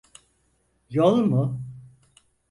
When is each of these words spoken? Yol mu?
Yol 0.89 1.17
mu? 1.17 1.61